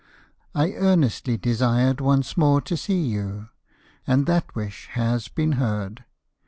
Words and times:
I 0.55 0.71
earnestly 0.71 1.37
desired 1.37 2.01
once 2.01 2.35
more 2.35 2.59
to 2.61 2.75
see 2.75 3.03
you, 3.03 3.49
and 4.07 4.25
that 4.25 4.55
wish 4.55 4.87
has 4.93 5.27
been 5.27 5.51
heard. 5.51 6.05